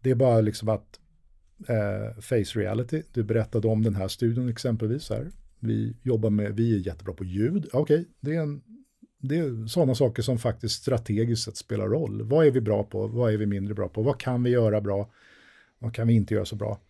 [0.00, 1.00] Det är bara liksom att
[1.68, 3.02] eh, face reality.
[3.12, 5.30] Du berättade om den här studien exempelvis här.
[5.60, 7.68] Vi jobbar med, vi är jättebra på ljud.
[7.72, 8.62] Okej, okay, det är en
[9.22, 12.22] det är sådana saker som faktiskt strategiskt sett spelar roll.
[12.22, 13.06] Vad är vi bra på?
[13.06, 14.02] Vad är vi mindre bra på?
[14.02, 15.10] Vad kan vi göra bra?
[15.78, 16.80] Vad kan vi inte göra så bra?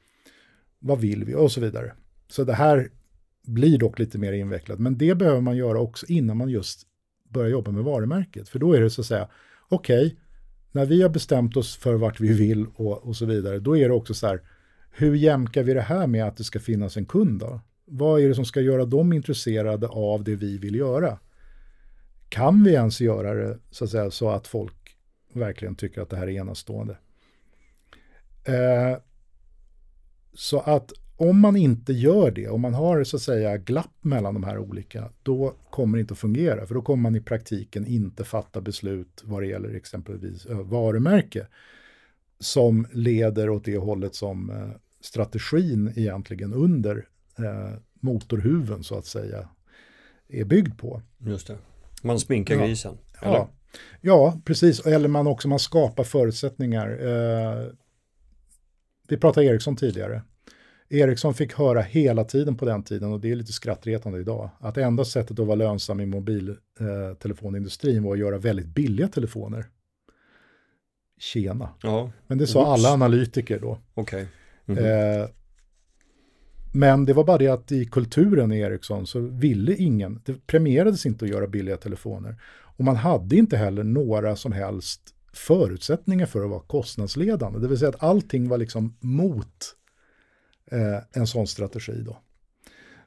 [0.79, 1.35] Vad vill vi?
[1.35, 1.93] Och så vidare.
[2.29, 2.91] Så det här
[3.47, 6.87] blir dock lite mer invecklat, men det behöver man göra också innan man just
[7.29, 8.49] börjar jobba med varumärket.
[8.49, 9.29] För då är det så att säga,
[9.69, 10.17] okej, okay,
[10.73, 13.89] när vi har bestämt oss för vart vi vill och, och så vidare, då är
[13.89, 14.43] det också så här,
[14.91, 17.61] hur jämkar vi det här med att det ska finnas en kund då?
[17.93, 21.19] Vad är det som ska göra dem intresserade av det vi vill göra?
[22.29, 24.97] Kan vi ens göra det så att, säga, så att folk
[25.33, 26.97] verkligen tycker att det här är enastående?
[28.45, 28.99] Eh,
[30.35, 34.35] så att om man inte gör det, om man har så att säga glapp mellan
[34.35, 36.67] de här olika, då kommer det inte att fungera.
[36.67, 41.47] För då kommer man i praktiken inte fatta beslut vad det gäller exempelvis eh, varumärke
[42.39, 47.07] som leder åt det hållet som eh, strategin egentligen under
[47.45, 49.49] eh, motorhuven så att säga
[50.29, 51.03] är byggd på.
[51.19, 51.59] Just det.
[52.03, 52.67] Man sminkar ja.
[52.67, 52.99] grisen.
[53.23, 53.33] Eller?
[53.33, 53.51] Ja.
[54.01, 54.87] ja, precis.
[54.87, 56.89] Eller man också man skapar förutsättningar.
[56.91, 57.67] Eh,
[59.09, 60.23] vi pratade Ericsson tidigare.
[60.89, 64.77] Ericsson fick höra hela tiden på den tiden, och det är lite skrattretande idag, att
[64.77, 69.67] enda sättet att vara lönsam i mobiltelefonindustrin eh, var att göra väldigt billiga telefoner.
[71.19, 71.69] tjena.
[71.83, 72.69] Ja, Men det sa Oops.
[72.69, 73.79] alla analytiker då.
[73.95, 74.27] okej.
[74.65, 74.79] Mhm.
[74.79, 75.27] Eh,
[76.73, 81.07] men det var bara det att i kulturen i Ericsson så ville ingen, det premierades
[81.07, 82.43] inte att göra billiga telefoner.
[82.77, 85.01] Och man hade inte heller några som helst
[85.33, 87.59] förutsättningar för att vara kostnadsledande.
[87.59, 89.77] Det vill säga att allting var liksom mot
[90.71, 92.19] eh, en sån strategi då.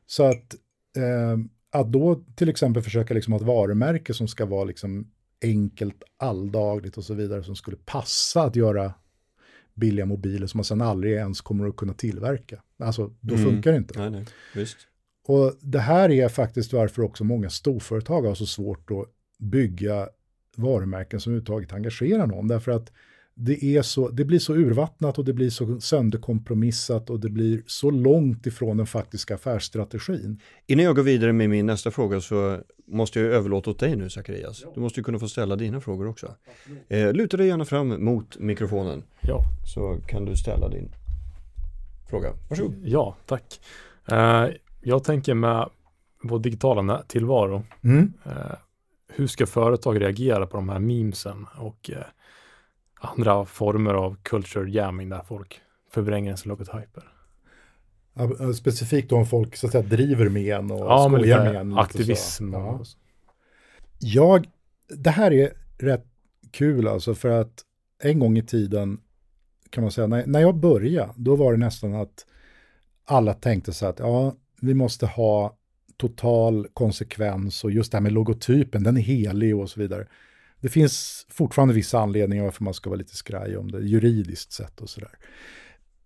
[0.06, 0.56] Så att,
[0.98, 1.38] eh,
[1.72, 5.12] att då till exempel försöka liksom ha ett varumärke som ska vara liksom
[5.44, 8.94] enkelt, alldagligt och så vidare, som skulle passa att göra
[9.76, 12.62] billiga mobiler som man sen aldrig ens kommer att kunna tillverka.
[12.80, 13.46] Alltså, då Mm.
[13.46, 14.00] funkar det inte.
[14.00, 14.78] Nej, nej, visst.
[15.28, 19.06] Och det här är faktiskt varför också många storföretag har så svårt att
[19.40, 20.10] bygga
[20.58, 22.48] varumärken som överhuvudtaget engagerar någon.
[22.48, 22.92] Därför att
[23.36, 27.64] det, är så, det blir så urvattnat och det blir så sönderkompromissat och det blir
[27.68, 30.40] så långt ifrån den faktiska affärsstrategin.
[30.68, 34.10] Innan jag går vidare med min nästa fråga så måste jag överlåta åt dig nu
[34.10, 34.64] Zacharias.
[34.76, 36.36] Du måste ju kunna få ställa dina frågor också.
[36.90, 39.40] Eh, luta dig gärna fram mot mikrofonen Ja,
[39.74, 40.92] så kan du ställa din
[42.10, 42.34] fråga.
[42.50, 42.76] Varsågod.
[42.84, 43.60] ja tack.
[44.12, 44.46] Eh,
[44.82, 45.70] jag tänker med
[46.24, 48.14] vår digitala tillvaro, Mm.
[48.26, 48.32] eh,
[49.08, 51.98] hur ska företag reagera på de här memesen och eh,
[53.04, 55.62] andra former av culture jamming där folk
[55.92, 57.04] förvränger sin logotyper?
[58.14, 61.78] Ja, Specifikt om folk så att säga, driver med en och Ja, skojar med en.
[61.78, 62.54] aktivism.
[62.54, 62.84] Ja.
[64.00, 64.48] Jag,
[64.88, 66.06] det här är rätt
[66.52, 67.62] kul alltså för att
[68.04, 68.98] en gång i tiden
[69.70, 72.26] kan man säga, när, när jag började, då var det nästan att
[73.06, 75.58] alla tänkte så att ja, vi måste ha
[75.98, 80.08] total konsekvens och just det här med logotypen, den är helig och så vidare.
[80.64, 84.82] Det finns fortfarande vissa anledningar varför man ska vara lite skraj om det, juridiskt sett
[84.82, 85.12] och sådär.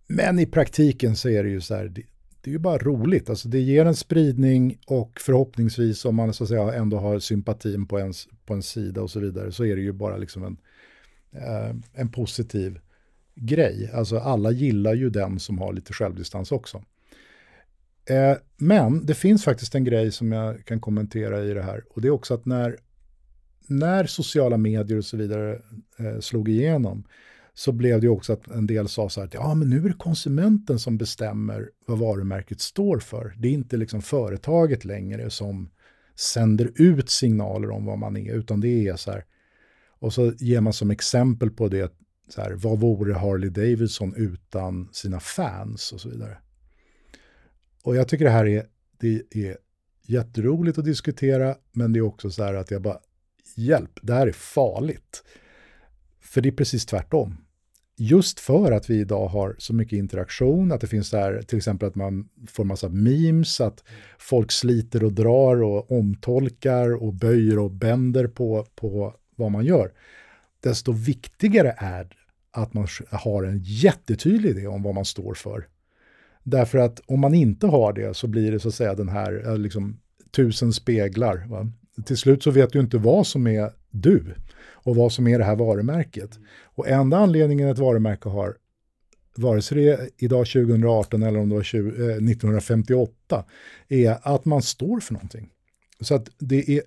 [0.07, 2.01] Men i praktiken så är det ju så här, det,
[2.41, 3.29] det är ju bara roligt.
[3.29, 7.87] Alltså det ger en spridning och förhoppningsvis om man så att säga ändå har sympatin
[7.87, 10.57] på ens, på en sida och så vidare så är det ju bara liksom en,
[11.31, 12.79] eh, en positiv
[13.35, 13.91] grej.
[13.93, 16.83] Alltså alla gillar ju den som har lite självdistans också.
[18.09, 22.01] Eh, men det finns faktiskt en grej som jag kan kommentera i det här och
[22.01, 22.77] det är också att när,
[23.69, 25.61] när sociala medier och så vidare
[25.97, 27.03] eh, slog igenom
[27.53, 29.89] så blev det också att en del sa så här att ja, men nu är
[29.89, 33.35] det konsumenten som bestämmer vad varumärket står för.
[33.37, 35.69] Det är inte liksom företaget längre som
[36.15, 39.25] sänder ut signaler om vad man är, utan det är så här.
[39.99, 41.93] Och så ger man som exempel på det,
[42.29, 46.37] så här, vad vore Harley Davidson utan sina fans och så vidare.
[47.83, 48.65] Och jag tycker det här är,
[48.99, 49.57] det är
[50.07, 52.99] jätteroligt att diskutera, men det är också så här att jag bara,
[53.57, 55.23] hjälp, det här är farligt.
[56.21, 57.37] För det är precis tvärtom
[57.97, 61.87] just för att vi idag har så mycket interaktion, att det finns där till exempel
[61.87, 63.83] att man får massa memes, att
[64.17, 69.93] folk sliter och drar och omtolkar och böjer och bänder på, på vad man gör.
[70.59, 72.15] Desto viktigare är det
[72.51, 75.67] att man har en jättetydlig idé om vad man står för.
[76.43, 79.47] Därför att om man inte har det så blir det så att säga den här
[79.47, 79.99] eh, liksom,
[80.31, 81.45] tusen speglar.
[81.47, 81.71] Va?
[82.05, 84.35] Till slut så vet du inte vad som är du
[84.87, 86.39] och vad som är det här varumärket.
[86.63, 88.57] Och enda anledningen ett varumärke har,
[89.37, 93.45] vare sig det är idag 2018 eller om det var 20, eh, 1958,
[93.87, 95.49] är att man står för någonting.
[96.01, 96.81] Så att det är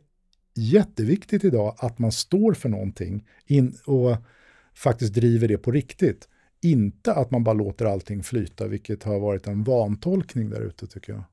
[0.55, 4.17] jätteviktigt idag att man står för någonting in, och
[4.75, 6.29] faktiskt driver det på riktigt.
[6.63, 11.13] Inte att man bara låter allting flyta, vilket har varit en vantolkning där ute tycker
[11.13, 11.25] jag.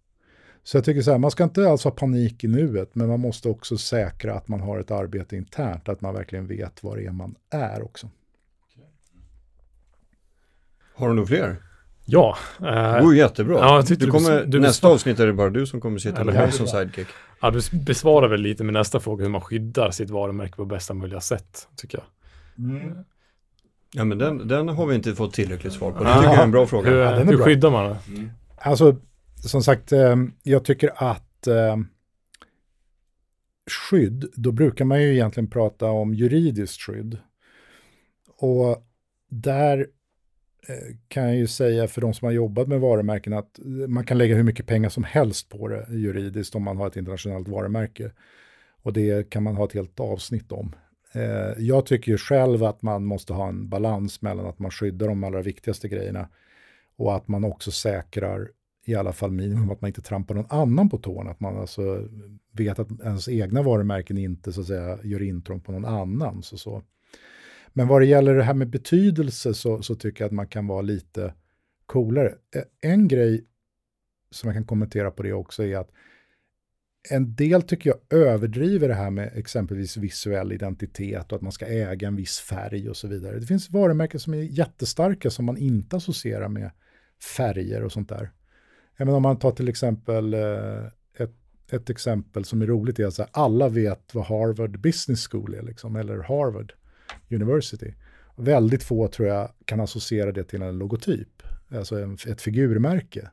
[0.67, 3.19] Så jag tycker så här, man ska inte alls ha panik i nuet, men man
[3.19, 7.06] måste också säkra att man har ett arbete internt, att man verkligen vet vad det
[7.06, 8.10] är man är också.
[10.95, 11.56] Har du några fler?
[12.06, 13.58] Ja, Det eh, går ju jättebra.
[13.60, 16.51] Ja, du kommer, du nästa avsnitt är det bara du som kommer sitta med mig
[16.51, 17.08] som sidekick.
[17.41, 20.93] ja, du besvarar väl lite med nästa fråga hur man skyddar sitt varumärke på bästa
[20.93, 22.06] möjliga sätt, tycker jag.
[23.93, 26.03] Ja men den, den har vi inte fått tillräckligt svar på.
[26.03, 26.89] Det tycker jag är en bra fråga.
[26.89, 27.45] Hur, Ja, den är hur bra.
[27.45, 27.97] skyddar man det?
[28.58, 28.95] Alltså,
[29.39, 31.78] som sagt, eh, jag tycker att eh,
[33.71, 37.17] skydd, då brukar man ju egentligen prata om juridiskt skydd.
[38.38, 38.88] Och
[39.30, 39.88] där
[40.67, 44.17] eh, kan jag ju säga för de som har jobbat med varumärken att man kan
[44.17, 48.12] lägga hur mycket pengar som helst på det juridiskt om man har ett internationellt varumärke.
[48.82, 50.76] Och det kan man ha ett helt avsnitt om.
[51.58, 55.23] Jag tycker ju själv att man måste ha en balans mellan att man skyddar de
[55.23, 56.30] allra viktigaste grejerna
[56.97, 58.50] och att man också säkrar
[58.88, 61.32] i alla fall minimum att man inte trampar någon annan på tårna.
[61.32, 62.08] Att man alltså
[62.52, 66.43] vet att ens egna varumärken inte så att säga gör intrång på någon annan.
[66.43, 66.84] Så, så.
[67.67, 70.67] Men vad det gäller det här med betydelse så, så tycker jag att man kan
[70.67, 71.34] vara lite
[71.86, 72.36] coolare.
[72.56, 73.45] Eh, en grej
[74.32, 75.91] som jag kan kommentera på det också är att
[77.10, 81.65] en del tycker jag överdriver det här med exempelvis visuell identitet och att man ska
[81.65, 83.39] äga en viss färg och så vidare.
[83.39, 86.71] Det finns varumärken som är jättestarka som man inte associerar med
[87.38, 88.32] färger och sånt där.
[88.97, 90.86] Även om man tar till exempel eh,
[91.17, 91.36] ett,
[91.71, 95.95] ett exempel som är roligt är att alla vet vad Harvard Business School är, liksom,
[95.95, 96.73] eller Harvard
[97.29, 97.93] University.
[98.36, 103.31] Väldigt få tror jag kan associera det till en logotyp, alltså en, ett figurmärke.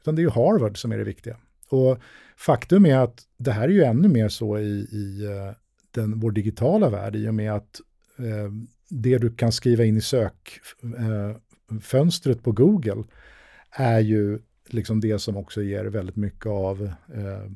[0.00, 1.36] Utan det är ju Harvard som är det viktiga.
[1.68, 1.98] Och
[2.36, 5.52] faktum är att det här är ju ännu mer så i, i eh,
[5.90, 7.80] den, vår digitala värld i och med att
[8.18, 8.52] eh,
[8.88, 13.04] det du kan skriva in i sökfönstret eh, på Google
[13.70, 14.38] är ju
[14.74, 16.82] liksom det som också ger väldigt mycket av
[17.14, 17.50] eh,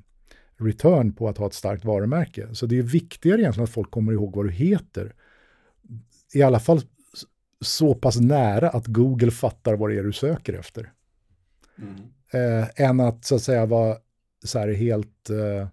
[0.57, 2.49] return på att ha ett starkt varumärke.
[2.53, 5.15] Så det är viktigare egentligen att folk kommer ihåg vad du heter.
[6.35, 6.81] I alla fall
[7.61, 10.93] så pass nära att Google fattar vad det är du söker efter.
[11.79, 11.95] Mm.
[12.33, 13.97] Eh, än att så att säga vara
[14.45, 15.69] så här helt eh,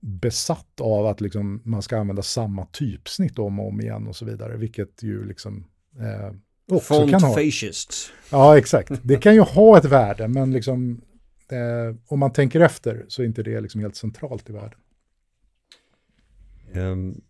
[0.00, 4.24] besatt av att liksom, man ska använda samma typsnitt om och om igen och så
[4.24, 5.66] vidare, vilket ju liksom
[6.00, 6.32] eh,
[6.68, 7.34] också Font kan ha.
[7.34, 8.12] fascists.
[8.30, 8.92] Ja, exakt.
[9.02, 11.00] Det kan ju ha ett värde, men liksom,
[11.48, 14.78] eh, om man tänker efter så är inte det liksom helt centralt i världen.
[16.74, 17.20] Um,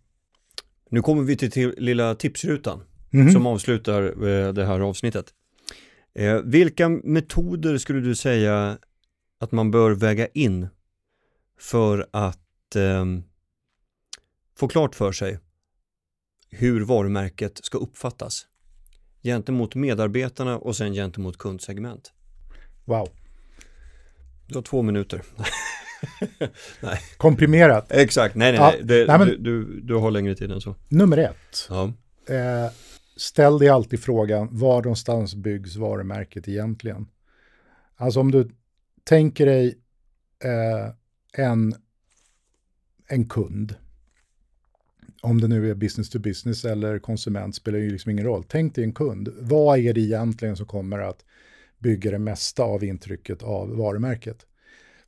[0.91, 3.33] nu kommer vi till, till lilla tipsrutan mm -hmm.
[3.33, 5.35] som avslutar eh, det här avsnittet.
[6.15, 8.79] Eh, vilka metoder skulle du säga
[9.39, 10.69] att man bör väga in
[11.59, 13.05] för att eh,
[14.57, 15.39] få klart för sig
[16.51, 18.47] hur varumärket ska uppfattas
[19.29, 22.13] gentemot medarbetarna och sen gentemot kundsegment.
[22.85, 23.09] Wow.
[24.47, 25.23] Du har två minuter.
[26.81, 27.01] nej.
[27.17, 27.93] Komprimerat.
[27.93, 28.83] Exakt, nej nej, ja, nej.
[28.85, 30.75] Det, nej men, du, du, du, har längre tid än så.
[30.89, 31.69] Nummer ett.
[31.69, 31.93] Ja.
[32.29, 32.71] Eh,
[33.17, 37.07] ställ dig alltid frågan, var någonstans byggs varumärket egentligen?
[37.97, 38.51] Alltså om du
[39.05, 39.79] tänker dig
[40.45, 40.95] eh,
[41.45, 41.75] en,
[43.09, 43.75] en kund,
[45.21, 48.45] om det nu är business to business eller konsument spelar ju liksom ingen roll.
[48.49, 49.29] Tänk dig en kund.
[49.41, 51.25] Vad är det egentligen som kommer att
[51.79, 54.47] bygga det mesta av intrycket av varumärket?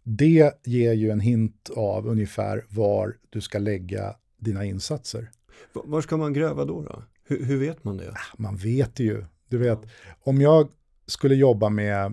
[0.02, 5.30] Det ger ju en hint av ungefär var du ska lägga dina insatser.
[5.72, 6.82] Var ska man gräva då?
[6.82, 7.02] då?
[7.24, 8.10] Hur, hur vet man det?
[8.10, 9.24] Ah, man vet ju.
[9.48, 9.78] Du vet,
[10.22, 10.68] om jag
[11.06, 12.04] skulle jobba med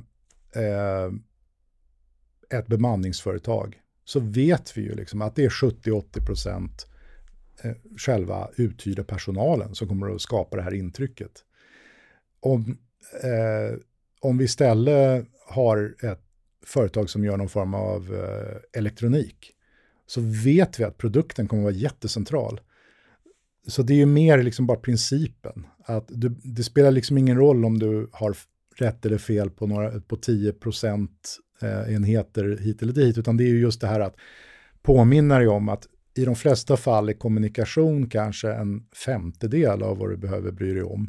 [0.56, 1.12] eh,
[2.50, 6.97] ett bemanningsföretag så vet vi ju liksom att det är 70-80 procent eh,
[7.64, 11.32] Eh, själva uthyrda personalen som kommer att skapa det här intrycket.
[12.40, 12.78] Om,
[13.24, 13.80] eh,
[14.22, 16.24] om vi istället har ett
[16.66, 19.54] företag som gör någon form av eh, elektronik
[20.08, 22.60] så vet vi att produkten kommer att vara jättecentral.
[23.68, 25.68] Så det är ju mer liksom bara principen.
[25.84, 28.38] Att du, det spelar liksom ingen roll om du har
[28.76, 33.44] rätt eller fel på, några, på 10 procent eh, enheter hit eller dit, utan det
[33.44, 34.16] är ju just det här att
[34.82, 40.10] påminna dig om att i de flesta fall är kommunikation kanske en femtedel av vad
[40.10, 41.08] du behöver bry dig om.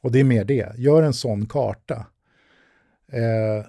[0.00, 0.72] Och det är mer det.
[0.76, 2.06] Gör en sån karta.
[3.12, 3.66] Eh,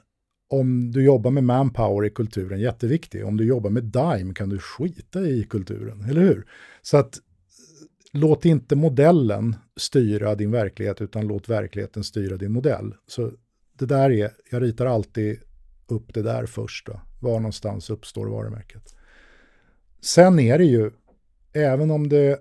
[0.48, 3.26] om du jobbar med manpower i kulturen jätteviktig.
[3.26, 6.46] Om du jobbar med Dime kan du skita i kulturen, eller hur?
[6.82, 7.20] Så att
[8.14, 12.96] låt inte modellen styra din verklighet, utan låt verkligheten styra din modell.
[13.08, 13.32] Så
[13.80, 15.40] det där är, jag ritar alltid
[15.88, 16.86] upp det där först.
[16.86, 17.02] Då.
[17.22, 18.96] Var någonstans uppstår varumärket?
[20.06, 20.92] Sen är det ju,
[21.54, 22.32] även om det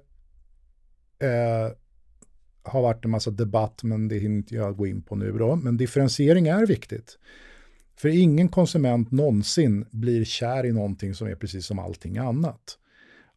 [1.19, 1.73] eh,
[2.63, 5.57] har varit en massa debatt, men det hinner inte jag gå in på nu då,
[5.57, 7.19] men differentiering är viktigt.
[7.97, 12.79] För ingen konsument någonsin blir kär i någonting som är precis som allting annat.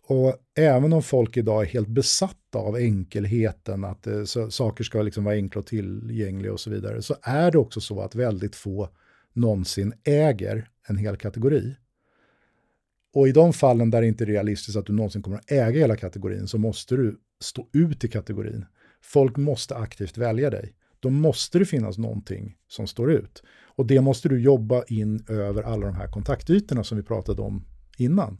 [0.08, 5.02] Och även om folk idag är helt besatta av enkelheten, att eh, så, saker ska
[5.02, 8.56] liksom vara enkla och tillgängliga och så vidare, så är det också så att väldigt
[8.56, 8.90] få
[9.34, 11.76] någonsin äger en hel kategori.
[13.18, 15.80] Och i de fallen där det inte är realistiskt att du någonsin kommer att äga
[15.80, 18.65] hela kategorin så måste du stå ut i kategorin.
[19.02, 20.74] Folk måste aktivt välja dig.
[21.00, 23.44] Då måste det finnas någonting som står ut.
[23.63, 27.65] Och det måste du jobba in över alla de här kontaktytorna som vi pratade om
[27.98, 28.38] innan.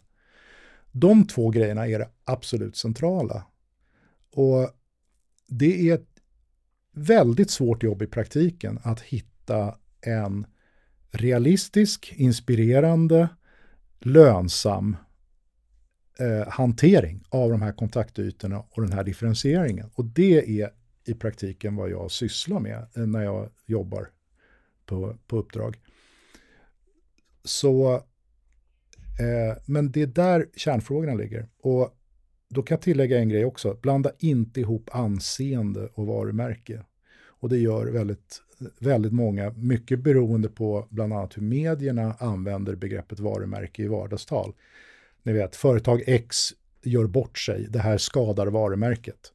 [0.92, 3.46] De två grejerna är det absolut centrala.
[4.34, 4.70] Och
[5.48, 6.10] det är ett
[6.94, 10.46] väldigt svårt jobb i praktiken att hitta en
[11.12, 13.30] realistisk, inspirerande,
[14.00, 14.98] lönsam
[16.20, 19.90] eh, hantering av de här kontaktytorna och den här differentieringen.
[19.94, 20.70] Och det är
[21.06, 24.10] i praktiken vad jag sysslar med eh, när jag jobbar
[24.86, 25.80] på, på uppdrag.
[27.44, 31.48] Så, eh, men det är där kärnfrågorna ligger.
[31.62, 31.94] Och
[32.50, 33.78] då kan jag tillägga en grej också.
[33.82, 36.84] Blanda inte ihop anseende och varumärke.
[37.40, 38.42] Och det gör väldigt
[38.80, 44.54] väldigt många, mycket beroende på bland annat hur medierna använder begreppet varumärke i vardagstal.
[45.24, 46.38] Ni vet, företag X
[46.84, 49.34] gör bort sig, det här skadar varumärket.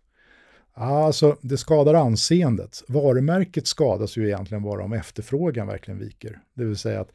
[0.75, 2.83] Alltså, det skadar anseendet.
[2.89, 6.41] Varumärket skadas ju egentligen bara om efterfrågan verkligen viker.
[6.55, 7.13] Det vill säga att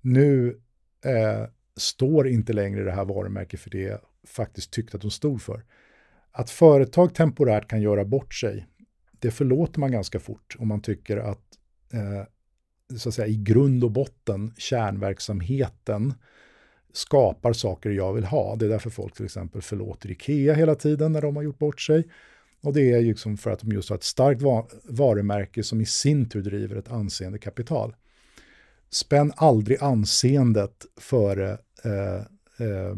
[0.00, 0.60] nu
[1.04, 5.42] eh, står inte längre det här varumärket för det jag faktiskt tyckte att de stod
[5.42, 5.64] för.
[6.32, 8.66] Att företag temporärt kan göra bort sig,
[9.20, 11.58] det förlåter man ganska fort om man tycker att,
[11.92, 16.14] eh, så att säga, i grund och botten, kärnverksamheten
[16.92, 18.56] skapar saker jag vill ha.
[18.56, 21.80] Det är därför folk till exempel förlåter Ikea hela tiden när de har gjort bort
[21.80, 22.08] sig.
[22.62, 24.42] Och det är ju liksom för att de just har ett starkt
[24.84, 27.94] varumärke som i sin tur driver ett anseende kapital.
[28.90, 32.16] Spänn aldrig anseendet före eh,
[32.66, 32.94] eh,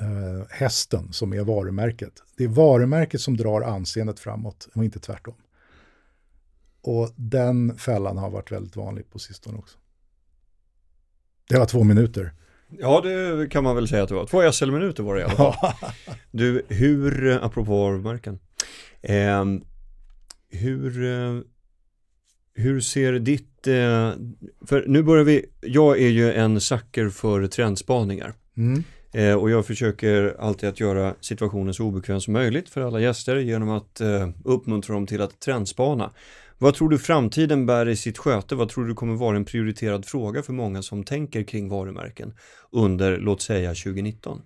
[0.00, 2.12] eh, hästen som är varumärket.
[2.36, 5.34] Det är varumärket som drar anseendet framåt och inte tvärtom.
[6.82, 9.78] Och den fällan har varit väldigt vanlig på sistone också.
[11.48, 12.32] Det var två minuter.
[12.78, 14.26] Ja, det kan man väl säga att det var.
[14.26, 15.54] Två SL-minuter var det i alla fall.
[16.30, 18.38] du, hur, apropå varumärken,
[19.02, 19.44] eh,
[20.50, 21.40] hur, eh,
[22.54, 24.12] hur ser ditt, eh,
[24.66, 28.34] för nu börjar vi, jag är ju en sucker för trendspaningar.
[28.56, 28.84] Mm.
[29.14, 33.36] Eh, och jag försöker alltid att göra situationen så obekväm som möjligt för alla gäster
[33.36, 36.10] genom att eh, uppmuntra dem till att trendspana.
[36.58, 38.54] Vad tror du framtiden bär i sitt sköte?
[38.54, 42.34] Vad tror du kommer vara en prioriterad fråga för många som tänker kring varumärken
[42.70, 44.42] under, låt säga 2019?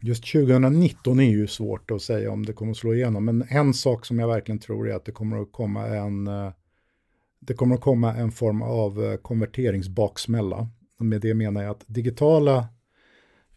[0.00, 3.74] Just 2019 är ju svårt att säga om det kommer att slå igenom, men en
[3.74, 6.52] sak som jag verkligen tror är att det kommer att komma en, eh,
[7.40, 10.68] det kommer att komma en form av eh, konverteringsbaksmälla.
[10.98, 12.68] Med det menar jag att digitala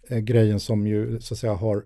[0.07, 1.83] eh, grejen som ju så att säga har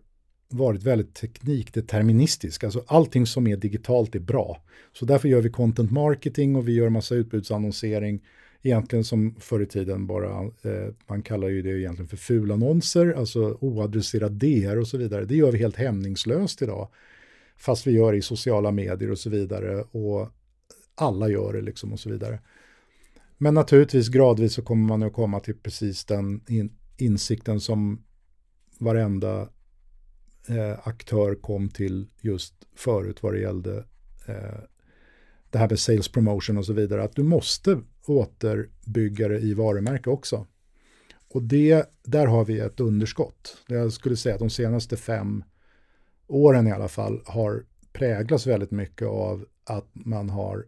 [0.50, 2.64] varit väldigt teknikdeterministisk.
[2.64, 4.64] Alltså allting som är digitalt är bra.
[4.94, 8.22] Så därför gör vi content marketing och vi gör massa utbudsannonsering.
[8.62, 13.58] Egentligen som förr i tiden bara, eh, man kallar ju det egentligen för fulannonser, alltså
[13.62, 15.26] oadresserad DR och så vidare.
[15.26, 16.90] Det gör vi helt hämningslöst idag.
[17.58, 19.82] Fast vi gör det i sociala medier och så vidare.
[19.82, 20.30] Och
[20.96, 22.40] alla gör det liksom och så vidare.
[23.44, 28.04] Men naturligtvis gradvis så kommer man att komma till precis den in, insikten som
[28.80, 29.50] varenda
[30.48, 33.78] eh, aktör kom till just förut vad det gällde
[34.26, 34.60] eh,
[35.50, 40.10] det här med sales promotion och så vidare, att du måste återbygga det i varumärke
[40.10, 40.48] också.
[41.30, 43.58] Och det, där har vi ett underskott.
[43.68, 45.44] Jag skulle säga att de senaste fem
[46.28, 50.66] åren i alla fall har präglats väldigt mycket av att man har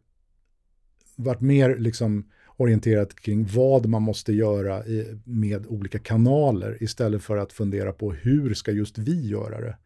[1.15, 7.37] varit mer liksom orienterat kring vad man måste göra i, med olika kanaler istället för
[7.37, 9.77] att fundera på hur ska just vi göra det.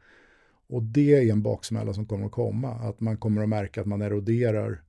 [0.70, 3.88] Och det är en baksmälla som kommer att komma, att man kommer att märka att
[3.88, 4.82] man eroderar,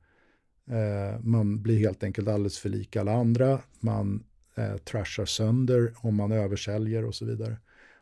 [0.70, 4.24] eh, man blir helt enkelt alldeles för lik alla andra, man
[4.54, 7.56] eh, trashar sönder om man översäljer och så vidare.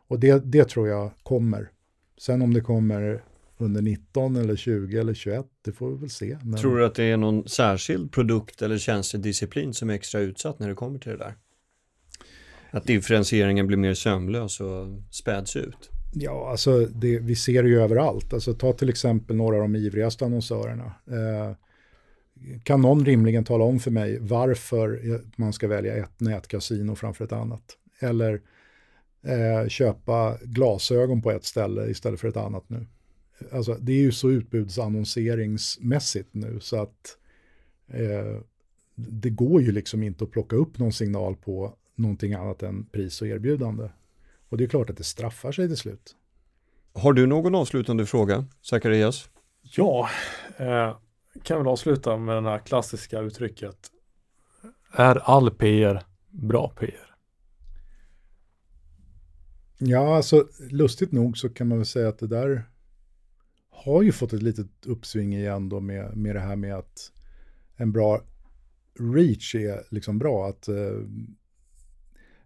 [0.07, 1.71] Och det, det tror jag kommer.
[2.17, 3.23] Sen om det kommer
[3.57, 6.37] under 19 eller 20 eller 21, det får vi väl se.
[6.43, 6.59] Men...
[6.59, 10.69] Tror du att det är någon särskild produkt eller tjänstedisciplin som är extra utsatt när
[10.69, 11.35] det kommer till det där?
[12.71, 15.89] Att differentieringen blir mer sömlös och späds ut?
[16.13, 18.33] Ja, alltså det, vi ser det ju överallt.
[18.33, 20.85] Alltså ta till exempel några av de ivrigaste annonsörerna.
[20.85, 21.55] Eh,
[22.63, 25.01] kan någon rimligen tala om för mig varför
[25.35, 27.77] man ska välja ett nätkasino framför ett annat?
[27.99, 28.41] Eller
[29.25, 32.85] eh, köpa glasögon på ett ställe istället för ett annat nu?
[33.51, 37.17] Alltså, det är ju så utbudsannonseringsmässigt nu så att
[37.87, 38.41] eh,
[38.95, 43.21] det går ju liksom inte att plocka upp någon signal på någonting annat än pris
[43.21, 43.89] och erbjudande.
[44.49, 46.15] Och det är klart att det straffar sig till slut.
[46.93, 49.29] Har du någon avslutande fråga, Zacharias?
[49.61, 50.09] Ja,
[50.57, 50.97] eh,
[51.43, 53.91] kan väl avsluta med det här klassiska uttrycket.
[54.91, 57.15] Är all PR bra PR?
[59.77, 62.63] Ja, alltså lustigt nog så kan man väl säga att det där
[63.85, 67.11] har ju fått ett litet uppsving igen då med, med det här med att
[67.75, 68.21] en bra
[68.99, 70.47] reach är liksom bra.
[70.47, 70.75] Att eh,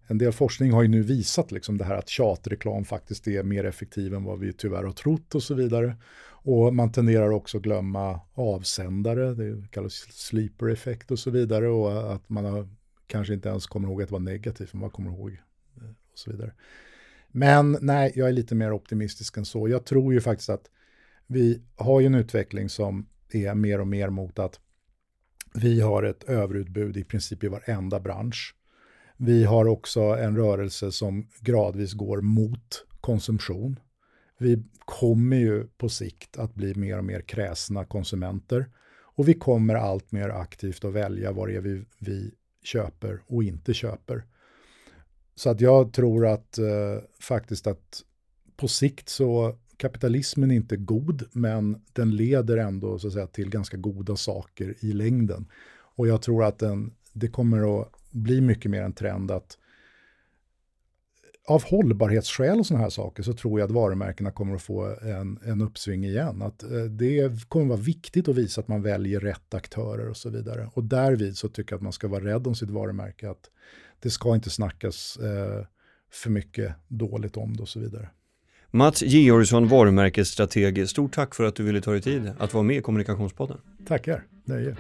[0.07, 3.63] en del forskning har ju nu visat liksom det här att tjatreklam faktiskt är mer
[3.63, 5.95] effektiv än vad vi tyvärr har trott och så vidare.
[6.43, 11.69] Och man tenderar också att glömma avsändare, det kallas sleeper effekt och så vidare.
[11.69, 12.69] Och att man har,
[13.07, 15.31] kanske inte ens kommer ihåg att det var negativt, men man kommer ihåg
[15.77, 16.53] eh, och så vidare.
[17.27, 19.69] Men nej, jag är lite mer optimistisk än så.
[19.69, 20.69] Jag tror ju faktiskt att
[21.31, 24.59] vi har ju en utveckling som är mer och mer mot att
[25.53, 28.55] vi har ett överutbud i princip i varenda bransch.
[29.17, 33.79] Vi har också en rörelse som gradvis går mot konsumtion.
[34.37, 38.69] Vi kommer ju på sikt att bli mer och mer kräsna konsumenter
[39.15, 42.31] och vi kommer allt mer aktivt att välja vad det är vi, vi
[42.63, 44.25] köper och inte köper.
[45.35, 48.03] Så att jag tror att eh, faktiskt att
[48.57, 53.49] på sikt så kapitalismen är inte god, men den leder ändå så att säga, till
[53.49, 55.45] ganska goda saker i längden.
[55.95, 59.57] Och jag tror att den, det kommer att bli mycket mer en trend att
[61.47, 65.39] av hållbarhetsskäl och sådana här saker så tror jag att varumärkena kommer att få en,
[65.45, 66.41] en uppsving igen.
[66.41, 70.17] Att eh, det kommer att vara viktigt att visa att man väljer rätt aktörer och
[70.17, 70.69] så vidare.
[70.73, 73.29] Och därvid så tycker jag att man ska vara rädd om sitt varumärke.
[73.29, 73.49] Att
[73.99, 75.65] det ska inte snackas eh,
[76.11, 78.09] för mycket dåligt om det och så vidare.
[78.73, 80.89] Mats Georgsson, varumärkesstrateg.
[80.89, 83.57] Stort tack för att du ville ta dig tid att vara med i Kommunikationspodden.
[83.87, 84.75] Tackar, nöje.